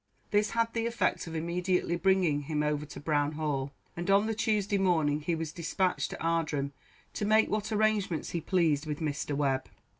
[0.31, 4.33] This had the effect of immediately bringing him over to Brown Hall, and on the
[4.33, 6.71] Tuesday morning he was dispatched to Ardrum,
[7.13, 9.35] to make what arrangements he pleased with Mr.
[9.35, 9.67] Webb.